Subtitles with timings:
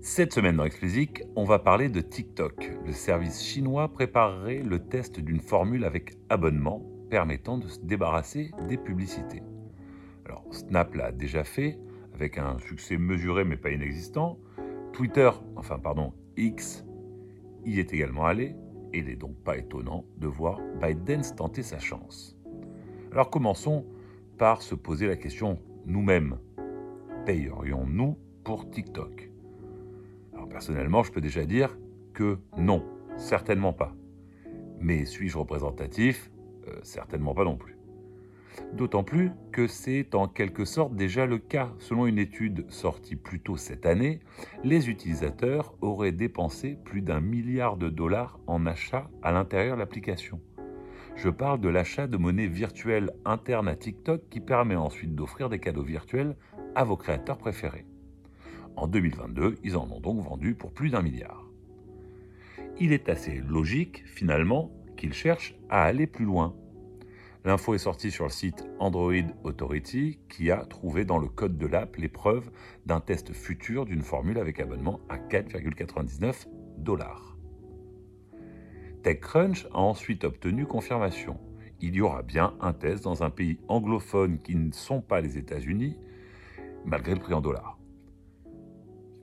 [0.00, 2.70] Cette semaine dans Explicit, on va parler de TikTok.
[2.86, 8.76] Le service chinois préparerait le test d'une formule avec abonnement permettant de se débarrasser des
[8.76, 9.42] publicités.
[10.24, 11.80] Alors Snap l'a déjà fait
[12.14, 14.38] avec un succès mesuré mais pas inexistant.
[14.92, 16.84] Twitter, enfin pardon, X
[17.64, 18.54] y est également allé
[18.92, 22.36] et il n'est donc pas étonnant de voir ByteDance tenter sa chance.
[23.10, 23.84] Alors commençons
[24.38, 26.38] par se poser la question nous-mêmes.
[27.26, 29.27] Payerions-nous pour TikTok?
[30.50, 31.76] Personnellement, je peux déjà dire
[32.14, 32.84] que non,
[33.16, 33.94] certainement pas.
[34.80, 36.30] Mais suis-je représentatif?
[36.68, 37.78] Euh, Certainement pas non plus.
[38.72, 41.72] D'autant plus que c'est en quelque sorte déjà le cas.
[41.78, 44.20] Selon une étude sortie plus tôt cette année,
[44.64, 50.40] les utilisateurs auraient dépensé plus d'un milliard de dollars en achats à l'intérieur de l'application.
[51.16, 55.58] Je parle de l'achat de monnaie virtuelle interne à TikTok qui permet ensuite d'offrir des
[55.58, 56.36] cadeaux virtuels
[56.74, 57.86] à vos créateurs préférés.
[58.78, 61.44] En 2022, ils en ont donc vendu pour plus d'un milliard.
[62.78, 66.54] Il est assez logique, finalement, qu'ils cherchent à aller plus loin.
[67.44, 71.66] L'info est sortie sur le site Android Authority qui a trouvé dans le code de
[71.66, 72.52] l'app les preuves
[72.86, 77.36] d'un test futur d'une formule avec abonnement à 4,99 dollars.
[79.02, 81.36] TechCrunch a ensuite obtenu confirmation.
[81.80, 85.36] Il y aura bien un test dans un pays anglophone qui ne sont pas les
[85.36, 85.98] États-Unis,
[86.84, 87.77] malgré le prix en dollars.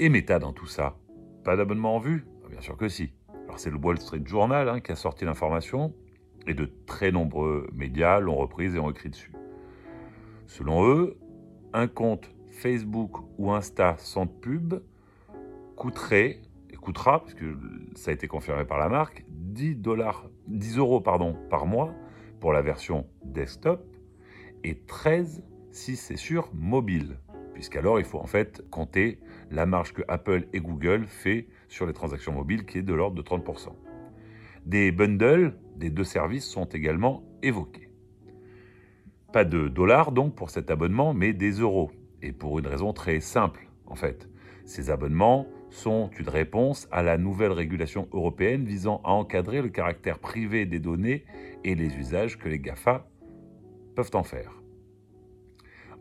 [0.00, 0.96] Et Meta dans tout ça
[1.44, 3.12] Pas d'abonnement en vue ah, Bien sûr que si.
[3.44, 5.94] Alors c'est le Wall Street Journal hein, qui a sorti l'information
[6.46, 9.32] et de très nombreux médias l'ont reprise et ont écrit dessus.
[10.46, 11.16] Selon eux,
[11.72, 14.74] un compte Facebook ou Insta sans pub
[15.76, 17.44] coûterait, et coûtera, puisque
[17.94, 21.94] ça a été confirmé par la marque, 10, dollars, 10 euros par mois
[22.40, 23.86] pour la version desktop
[24.64, 27.18] et 13 si c'est sur mobile
[27.54, 29.18] puisqu'alors il faut en fait compter
[29.50, 33.16] la marge que Apple et Google fait sur les transactions mobiles qui est de l'ordre
[33.16, 33.68] de 30%.
[34.66, 37.88] Des bundles des deux services sont également évoqués.
[39.32, 41.90] Pas de dollars donc pour cet abonnement, mais des euros.
[42.22, 44.28] Et pour une raison très simple en fait.
[44.64, 50.18] Ces abonnements sont une réponse à la nouvelle régulation européenne visant à encadrer le caractère
[50.18, 51.24] privé des données
[51.64, 53.06] et les usages que les GAFA
[53.94, 54.62] peuvent en faire.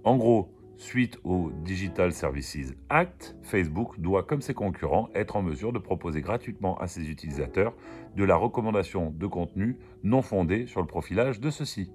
[0.03, 0.53] En gros,
[0.84, 6.22] Suite au Digital Services Act, Facebook doit, comme ses concurrents, être en mesure de proposer
[6.22, 7.74] gratuitement à ses utilisateurs
[8.18, 11.90] de la recommandation de contenu non fondée sur le profilage de ceux-ci.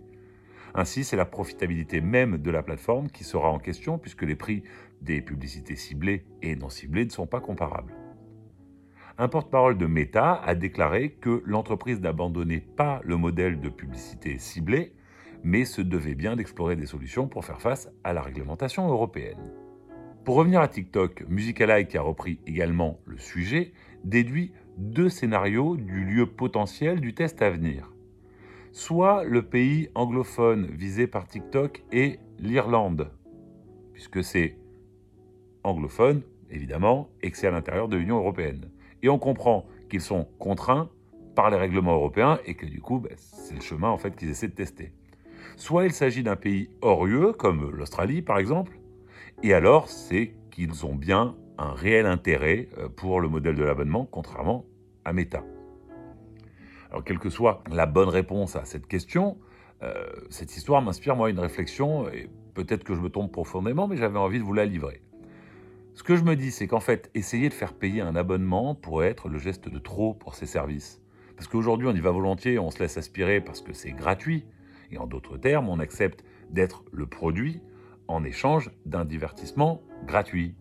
[0.75, 4.63] Ainsi, c'est la profitabilité même de la plateforme qui sera en question puisque les prix
[5.03, 7.95] des publicités ciblées et non ciblées ne sont pas comparables.
[9.19, 14.95] Un porte-parole de Meta a déclaré que l'entreprise n'abandonnait pas le modèle de publicité ciblée,
[15.43, 19.53] mais se devait bien d'explorer des solutions pour faire face à la réglementation européenne.
[20.25, 23.73] Pour revenir à TikTok, Musicalike, qui a repris également le sujet,
[24.05, 27.93] déduit deux scénarios du lieu potentiel du test à venir.
[28.73, 33.11] Soit le pays anglophone visé par TikTok est l'Irlande,
[33.93, 34.59] puisque c'est
[35.65, 38.71] anglophone, évidemment, et que c'est à l'intérieur de l'Union européenne.
[39.03, 40.91] Et on comprend qu'ils sont contraints
[41.35, 44.55] par les règlements européens et que du coup, ben, c'est le chemin qu'ils essaient de
[44.55, 44.93] tester.
[45.57, 47.07] Soit il s'agit d'un pays hors
[47.37, 48.79] comme l'Australie par exemple,
[49.43, 54.07] et alors c'est qu'ils ont bien un réel intérêt euh, pour le modèle de l'abonnement,
[54.11, 54.65] contrairement
[55.05, 55.45] à Meta.
[56.91, 59.37] Alors, quelle que soit la bonne réponse à cette question,
[59.83, 63.97] euh, cette histoire m'inspire moi une réflexion, et peut-être que je me trompe profondément, mais
[63.97, 65.03] j'avais envie de vous la livrer.
[65.95, 69.09] Ce que je me dis, c'est qu'en fait, essayer de faire payer un abonnement pourrait
[69.09, 71.03] être le geste de trop pour ces services.
[71.37, 74.45] Parce qu'aujourd'hui, on y va volontiers, on se laisse aspirer parce que c'est gratuit,
[74.91, 77.61] et en d'autres termes, on accepte d'être le produit
[78.07, 80.55] en échange d'un divertissement gratuit.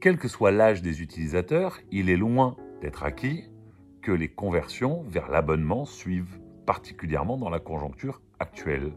[0.00, 3.44] Quel que soit l'âge des utilisateurs, il est loin d'être acquis
[4.00, 8.92] que les conversions vers l'abonnement suivent, particulièrement dans la conjoncture actuelle.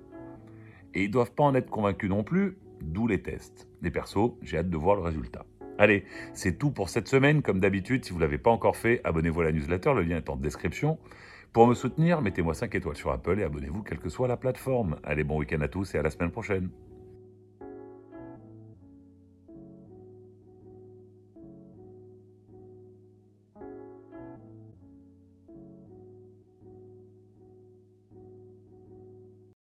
[0.94, 3.68] Et ils ne doivent pas en être convaincus non plus, d'où les tests.
[3.82, 5.46] Les persos, j'ai hâte de voir le résultat.
[5.78, 7.42] Allez, c'est tout pour cette semaine.
[7.42, 10.18] Comme d'habitude, si vous ne l'avez pas encore fait, abonnez-vous à la newsletter, le lien
[10.18, 11.00] est en description.
[11.54, 14.96] Pour me soutenir, mettez-moi 5 étoiles sur Apple et abonnez-vous quelle que soit la plateforme.
[15.04, 16.70] Allez, bon week-end à tous et à la semaine prochaine.